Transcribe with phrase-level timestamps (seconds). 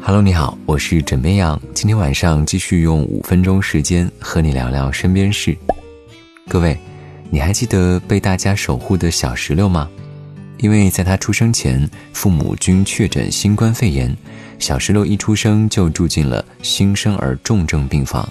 [0.00, 1.60] Hello，你好，我是枕边羊。
[1.74, 5.56] 今天晚上继续用五分钟时间和你聊聊身边事。
[6.48, 6.78] 各位，
[7.30, 9.88] 你还记得被大家守护的小石榴吗？
[10.58, 14.16] 因为在他出生前，父母均确诊新冠肺炎，
[14.58, 18.26] 小石榴一出生就住进了新生儿重症病房。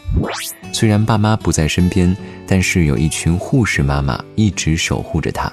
[0.71, 2.15] 虽然爸妈不在身边，
[2.47, 5.51] 但是有一群护士妈妈一直守护着他，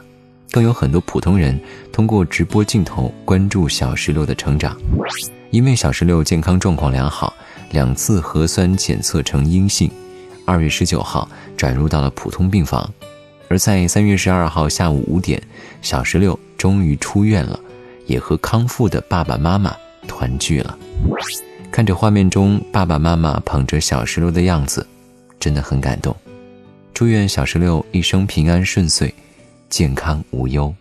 [0.53, 1.59] 更有很多普通人
[1.91, 4.77] 通过直播镜头关注小石榴的成长。
[5.51, 7.35] 因为小石榴健康状况良好，
[7.71, 9.91] 两次核酸检测呈阴性，
[10.45, 12.89] 二月十九号转入到了普通病房，
[13.49, 15.43] 而在三月十二号下午五点，
[15.81, 17.59] 小石榴终于出院了，
[18.07, 19.75] 也和康复的爸爸妈妈
[20.07, 20.79] 团聚了。
[21.71, 24.87] 看着画面中爸爸妈妈捧着小石榴的样子，
[25.41, 26.15] 真的很感动。
[26.93, 29.13] 祝愿小石榴一生平安顺遂，
[29.73, 30.73] 健康无忧。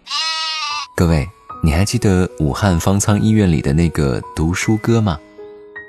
[0.94, 1.26] 各位。
[1.63, 5.15] 你还记得武汉方舱医院里的那个读书哥吗？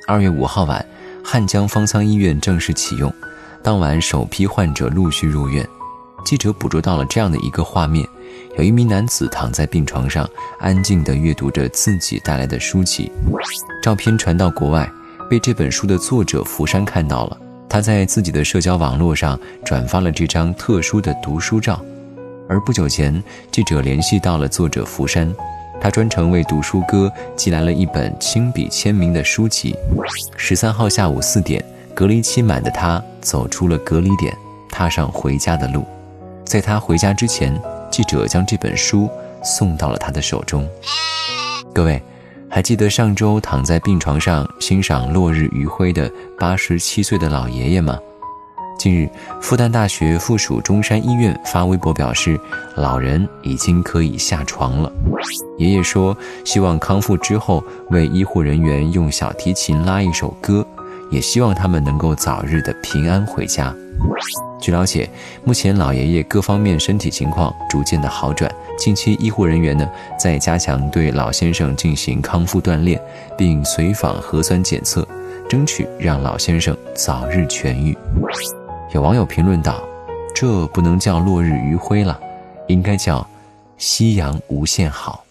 [0.06, 0.84] 二月五号晚，
[1.24, 3.10] 汉江方舱医院正式启用，
[3.62, 5.66] 当晚首批患者陆续入院。
[6.26, 8.06] 记者捕捉到了这样的一个画面：
[8.58, 10.28] 有一名男子躺在病床上，
[10.60, 13.10] 安静地阅读着自己带来的书籍。
[13.82, 14.86] 照片传到国外，
[15.30, 21.82] 被这本书的作者福山看到了，他在自己的社交网络上转发了这张特殊的读书照。
[22.48, 25.32] 而不久前，记者联系到了作者福山。
[25.80, 29.74] 他专程为读书哥寄来了一本亲笔签名的书籍。
[30.36, 34.32] 十三号下午四点，隔离期满的他走出了隔离点，
[34.70, 35.84] 踏上回家的路。
[36.44, 39.08] 在他回家之前，记者将这本书
[39.42, 40.68] 送到了他的手中。
[41.74, 42.00] 各位，
[42.48, 47.98] 还记得上周躺在病床上欣赏落日余晖的八十七岁的老爷爷吗？
[48.82, 49.08] 近日，
[49.40, 52.36] 复旦大学附属中山医院发微博表示，
[52.74, 54.90] 老人已经可以下床了。
[55.56, 60.66] 爷爷说，希望康复之后为医护人员用小提琴拉一首歌，
[61.12, 63.72] 也希望他们能够早日的平安回家。
[64.60, 65.08] 据了解，
[65.44, 69.88] 目前老爷爷各方面身体情况逐渐的好转，近期医护人员呢
[70.18, 73.00] 在加强对老先生进行康复锻炼，
[73.38, 75.06] 并随访核酸检测，
[75.48, 77.96] 争取让老先生早日痊愈。
[78.92, 79.82] 有网友评论道
[80.36, 82.20] ：“这不能叫落日余晖了，
[82.68, 83.26] 应该叫
[83.78, 85.24] 夕阳无限好。”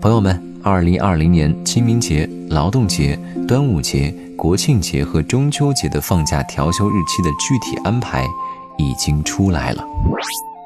[0.00, 8.26] 朋友们，二零二零年清明节、劳动节、端午节、国庆节和中秋节的放假调休日期的具体安排
[8.78, 9.84] 已经出来了。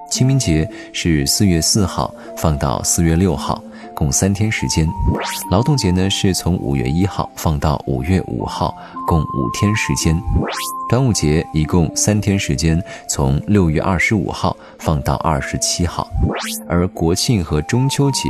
[0.09, 3.60] 清明节是四月四号放到四月六号。
[3.98, 4.88] 共三天时间，
[5.50, 8.72] 劳动节呢是从五月一号放到五月五号，
[9.04, 10.16] 共五天时间。
[10.88, 16.06] 端午节一共三天时间，从六月二十五号放到二十七号。
[16.69, 18.20] 而国庆和中秋节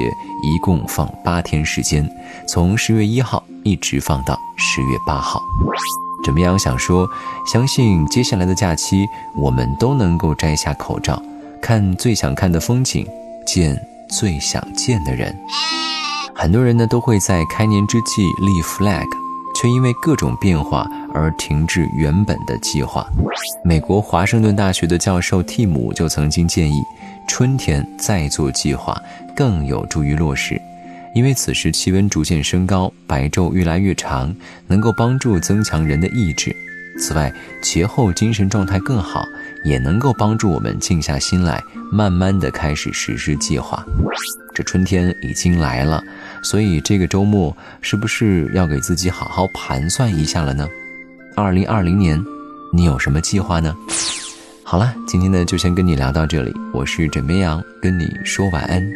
[0.42, 2.10] 一共放八天时间，
[2.46, 5.38] 从十月一号一直放到十月八号。
[6.24, 6.58] 怎么样？
[6.58, 7.06] 想说，
[7.46, 9.06] 相信接下来的假期，
[9.36, 11.22] 我们都能够摘下口罩，
[11.60, 13.06] 看最想看的风景，
[13.46, 13.78] 见。
[14.08, 15.36] 最想见的人，
[16.34, 19.06] 很多人呢都会在开年之际立 flag，
[19.54, 23.06] 却因为各种变化而停滞原本的计划。
[23.64, 26.82] 美国华盛顿大学的教授蒂姆就曾经建议，
[27.28, 29.00] 春天再做计划
[29.36, 30.60] 更有助于落实，
[31.14, 34.34] 因为此时气温逐渐升高，白昼越来越长，
[34.66, 36.54] 能够帮助增强人的意志。
[36.98, 37.32] 此外，
[37.62, 39.26] 节后精神状态更好。
[39.64, 43.84] 也能够帮助我们静下心来，慢慢的开始实施计划。
[44.54, 46.02] 这春天已经来了，
[46.44, 50.66] 所以这个周末是不是要给自己好好盘算一下了呢？
[51.34, 52.24] 二零二零年，
[52.72, 53.74] 你有什么计划呢？
[54.62, 58.88] 好了，今天呢就先跟你聊到这里，我是枕边羊，跟你说晚安，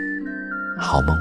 [0.78, 1.18] 好梦。